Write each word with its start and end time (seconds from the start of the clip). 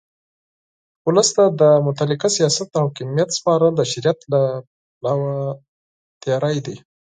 اولس 1.05 1.29
ته 1.35 1.43
د 1.61 1.63
مطلقه 1.87 2.27
سیاست 2.37 2.69
او 2.79 2.85
حاکمیت 2.89 3.29
سپارل 3.37 3.71
د 3.77 3.81
شریعت 3.91 4.19
له 4.31 4.41
پلوه 4.97 5.35
تېرى 6.21 6.55
دئ. 6.65 6.77